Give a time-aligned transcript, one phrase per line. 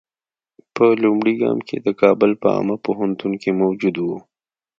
[0.75, 4.17] په لومړي ګام کې د کابل په عامه کتابتون کې موجود وو.